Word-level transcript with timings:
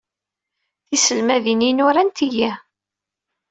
Tiselmadin-inu 0.87 1.87
rant-iyi. 1.95 2.51